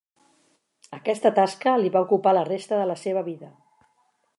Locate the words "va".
1.97-2.03